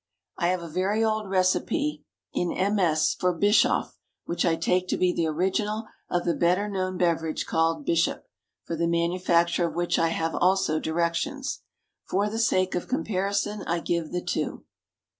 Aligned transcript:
I 0.39 0.47
have 0.47 0.63
a 0.63 0.67
very 0.67 1.03
old 1.03 1.29
recipe, 1.29 2.03
in 2.33 2.47
MS., 2.75 3.13
for 3.19 3.33
"Bischoff," 3.37 3.99
which 4.25 4.43
I 4.45 4.55
take 4.55 4.87
to 4.87 4.97
be 4.97 5.13
the 5.13 5.27
original 5.27 5.85
of 6.09 6.25
the 6.25 6.33
better 6.33 6.67
known 6.67 6.97
beverage 6.97 7.45
called 7.45 7.85
"Bishop," 7.85 8.25
for 8.63 8.75
the 8.75 8.87
manufacture 8.87 9.67
of 9.67 9.75
which 9.75 9.99
I 9.99 10.07
have 10.07 10.33
also 10.33 10.79
directions. 10.79 11.61
For 12.09 12.31
the 12.31 12.39
sake 12.39 12.73
of 12.73 12.87
comparison 12.87 13.61
I 13.67 13.79
give 13.79 14.11
the 14.11 14.23
two. 14.23 14.63